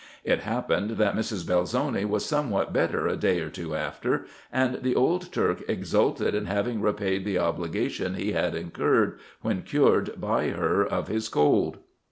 [0.23, 1.45] It happened, that Mrs.
[1.45, 6.47] Belzoni was somewhat better a day or two after, and the old Turk exulted in
[6.47, 11.77] having repaid the obligation he had incurred, when cured by her of his cold.